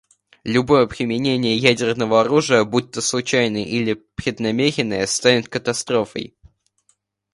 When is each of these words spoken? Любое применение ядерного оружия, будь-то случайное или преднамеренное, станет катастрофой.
Любое 0.43 0.87
применение 0.87 1.55
ядерного 1.55 2.21
оружия, 2.21 2.63
будь-то 2.63 3.01
случайное 3.01 3.65
или 3.65 3.93
преднамеренное, 4.15 5.05
станет 5.05 5.47
катастрофой. 5.47 6.35